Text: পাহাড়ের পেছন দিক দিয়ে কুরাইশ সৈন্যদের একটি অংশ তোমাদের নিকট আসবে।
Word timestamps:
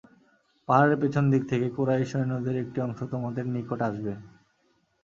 পাহাড়ের 0.67 0.97
পেছন 1.01 1.23
দিক 1.31 1.43
দিয়ে 1.49 1.67
কুরাইশ 1.75 2.07
সৈন্যদের 2.11 2.55
একটি 2.63 2.77
অংশ 2.81 2.99
তোমাদের 3.13 3.45
নিকট 3.55 3.79
আসবে। 3.81 4.13